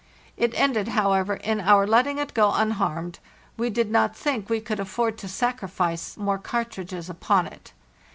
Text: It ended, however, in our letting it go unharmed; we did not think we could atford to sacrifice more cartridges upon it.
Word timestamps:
It 0.35 0.55
ended, 0.59 0.87
however, 0.87 1.35
in 1.35 1.59
our 1.61 1.85
letting 1.85 2.17
it 2.17 2.33
go 2.33 2.51
unharmed; 2.51 3.19
we 3.55 3.69
did 3.69 3.91
not 3.91 4.15
think 4.17 4.49
we 4.49 4.59
could 4.59 4.79
atford 4.79 5.15
to 5.19 5.27
sacrifice 5.27 6.17
more 6.17 6.39
cartridges 6.39 7.07
upon 7.07 7.45
it. 7.45 7.71